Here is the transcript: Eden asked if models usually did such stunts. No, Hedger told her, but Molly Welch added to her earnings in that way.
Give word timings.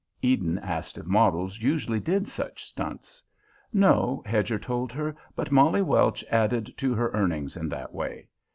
Eden 0.23 0.57
asked 0.57 0.97
if 0.97 1.05
models 1.05 1.59
usually 1.61 1.99
did 1.99 2.27
such 2.27 2.65
stunts. 2.65 3.21
No, 3.71 4.23
Hedger 4.25 4.57
told 4.57 4.91
her, 4.91 5.15
but 5.35 5.51
Molly 5.51 5.83
Welch 5.83 6.25
added 6.31 6.73
to 6.77 6.95
her 6.95 7.11
earnings 7.11 7.55
in 7.55 7.69
that 7.69 7.93
way. 7.93 8.27